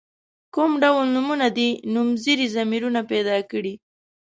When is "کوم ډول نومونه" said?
0.53-1.47